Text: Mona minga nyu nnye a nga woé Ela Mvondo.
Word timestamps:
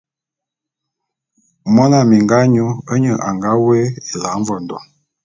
Mona 1.75 1.97
minga 2.09 2.39
nyu 2.53 2.67
nnye 2.93 3.13
a 3.27 3.29
nga 3.35 3.49
woé 3.63 3.81
Ela 4.11 4.29
Mvondo. 4.39 4.77